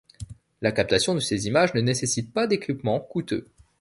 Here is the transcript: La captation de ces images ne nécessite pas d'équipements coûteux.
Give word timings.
La 0.63 0.71
captation 0.71 1.13
de 1.13 1.19
ces 1.19 1.45
images 1.45 1.75
ne 1.75 1.81
nécessite 1.81 2.33
pas 2.33 2.47
d'équipements 2.47 2.99
coûteux. 3.01 3.45